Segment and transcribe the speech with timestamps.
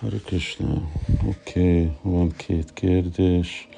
[0.00, 0.16] Hare.
[0.16, 3.68] Oké, okay, van két kérdés.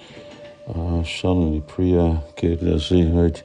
[0.67, 3.45] A Saloni Priya kérdezi, hogy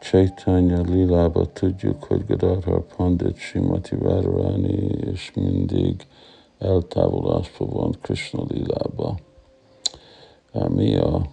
[0.00, 6.06] Chaitanya Lilába tudjuk, hogy Gadadhar Pandit Simati Várani és mindig
[6.58, 9.18] eltávolásba van Krishna Lilába.
[10.68, 11.26] Mi a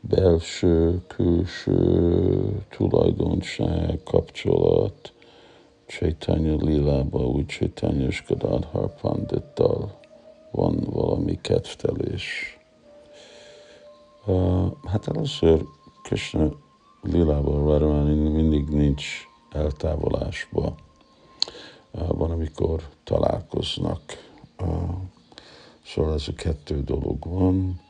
[0.00, 5.12] belső, külső tulajdonság, kapcsolat,
[5.88, 9.98] Chaitanya Lilába, úgy Chaitanya és Gadadhar Pandittal
[10.50, 12.58] van valami kedvtelés.
[14.26, 15.64] Uh, hát először
[16.02, 16.48] Krishna
[17.02, 19.06] Lilába Varvani mindig nincs
[19.50, 20.74] eltávolásba.
[21.90, 24.00] Uh, van, amikor találkoznak.
[24.60, 24.94] Uh,
[25.84, 27.80] szóval ez a kettő dolog van.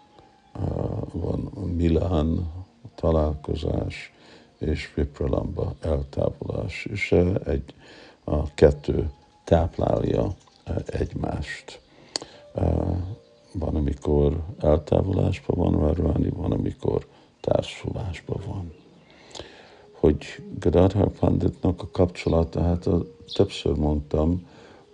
[0.55, 1.41] Uh, van
[1.77, 2.53] Milán
[2.95, 4.13] találkozás,
[4.59, 7.13] és Vipralamba eltávolás, és
[7.45, 7.75] egy,
[8.25, 9.11] a kettő
[9.45, 10.35] táplálja
[10.87, 11.81] egymást.
[13.53, 17.07] Van, amikor eltávolásban van Varvani, van, amikor
[17.41, 18.73] társulásban van.
[19.93, 20.25] Hogy
[20.59, 24.47] Gadadhar Panditnak a kapcsolata, hát a, többször mondtam,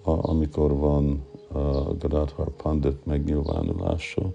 [0.03, 4.33] a, amikor van a Gadadhar Pandit megnyilvánulása,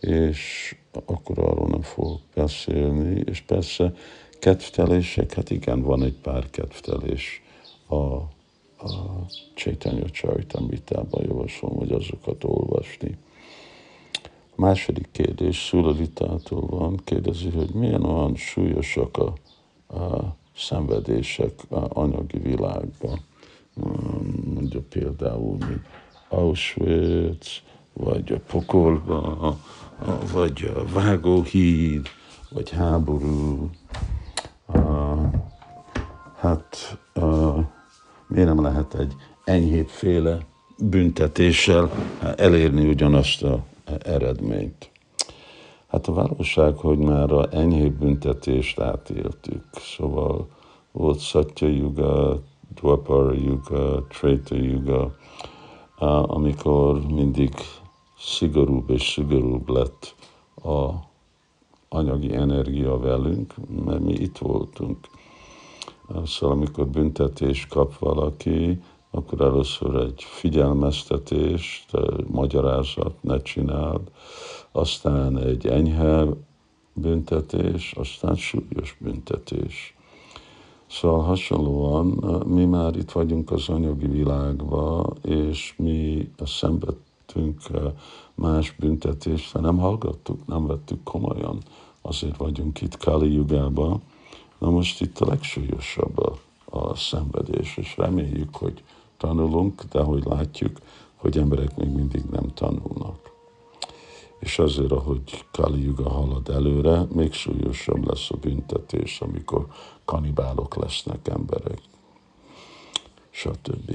[0.00, 3.94] és akkor arról nem fogok beszélni, és persze
[4.44, 7.42] kedvtelések, hát igen, van egy pár kedvtelés
[7.86, 8.26] a, a
[9.54, 13.16] Chaitanya Charitamritában, javaslom, hogy azokat olvasni.
[14.56, 19.32] A második kérdés Szulalitától van, kérdezi, hogy milyen olyan súlyosak a,
[19.96, 23.20] a szenvedések a anyagi világban.
[24.54, 25.86] Mondja például, mint
[26.28, 29.58] Auschwitz, vagy a pokolba,
[30.32, 32.08] vagy a vágóhíd,
[32.50, 33.70] vagy háború,
[36.44, 37.64] hát uh,
[38.26, 39.14] miért nem lehet egy
[39.44, 40.38] enyhébb féle
[40.78, 41.90] büntetéssel
[42.36, 43.64] elérni ugyanazt a
[44.02, 44.90] eredményt.
[45.86, 50.48] Hát a valóság, hogy már a enyhébb büntetést átéltük, szóval
[50.92, 52.42] volt Satya Yuga,
[52.74, 55.14] Dwapara Yuga, Treta Yuga,
[56.26, 57.54] amikor mindig
[58.18, 60.14] szigorúbb és szigorúbb lett
[60.62, 60.90] a
[61.88, 63.54] anyagi energia velünk,
[63.84, 64.98] mert mi itt voltunk.
[66.24, 68.80] Szóval amikor büntetés kap valaki,
[69.10, 71.86] akkor először egy figyelmeztetés,
[72.26, 74.00] magyarázat, ne csináld,
[74.72, 76.26] aztán egy enyhe
[76.92, 79.96] büntetés, aztán súlyos büntetés.
[80.86, 82.06] Szóval hasonlóan
[82.46, 87.60] mi már itt vagyunk az anyagi világban, és mi szenvedtünk
[88.34, 91.58] más büntetést, de nem hallgattuk, nem vettük komolyan.
[92.02, 94.02] Azért vagyunk itt Kali Jugában,
[94.64, 98.82] Na most itt a legsúlyosabb a, a szenvedés, és reméljük, hogy
[99.16, 100.78] tanulunk, de hogy látjuk,
[101.14, 103.32] hogy emberek még mindig nem tanulnak.
[104.38, 109.66] És azért, ahogy Kali Yuga halad előre, még súlyosabb lesz a büntetés, amikor
[110.04, 111.80] kanibálok lesznek emberek,
[113.30, 113.92] stb.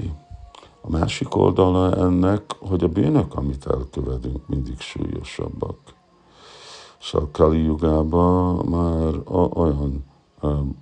[0.80, 5.78] A másik oldala ennek, hogy a bűnök, amit elkövetünk, mindig súlyosabbak.
[7.00, 9.14] Szóval Kali Jugában már
[9.54, 10.08] olyan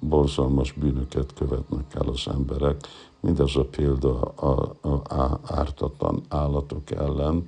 [0.00, 2.80] borzalmas bűnöket követnek el az emberek.
[3.20, 4.74] Mindez a példa a,
[5.08, 7.44] a, ártatlan állatok ellen.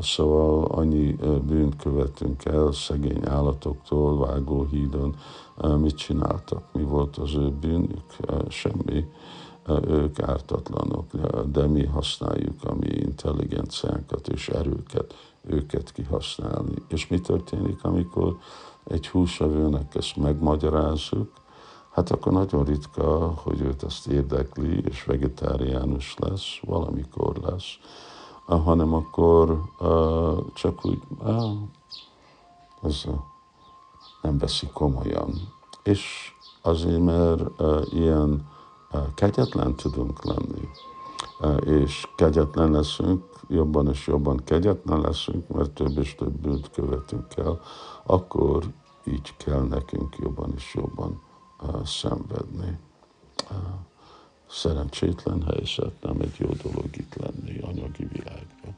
[0.00, 5.16] Szóval annyi bűnt követünk el szegény állatoktól, vágóhídon.
[5.76, 6.62] Mit csináltak?
[6.72, 8.16] Mi volt az ő bűnük?
[8.48, 9.04] Semmi.
[9.86, 11.06] Ők ártatlanok,
[11.52, 15.14] de mi használjuk a mi intelligenciánkat és erőket,
[15.46, 16.74] őket kihasználni.
[16.88, 18.36] És mi történik, amikor
[18.84, 21.32] egy húsevőnek ezt megmagyarázzuk,
[21.90, 27.78] hát akkor nagyon ritka, hogy őt ezt érdekli, és vegetáriánus lesz, valamikor lesz,
[28.44, 31.52] hanem akkor uh, csak úgy, uh,
[32.82, 33.04] ez
[34.22, 35.32] nem veszi komolyan.
[35.82, 38.48] És azért, mert uh, ilyen
[38.92, 40.68] uh, kegyetlen tudunk lenni,
[41.64, 47.60] és kegyetlen leszünk, jobban és jobban kegyetlen leszünk, mert több és több bűnt követünk el,
[48.04, 48.64] akkor
[49.04, 51.22] így kell nekünk jobban és jobban
[51.84, 52.78] szenvedni.
[54.48, 58.76] Szerencsétlen helyzet, nem egy jó dolog itt lenni anyagi világban.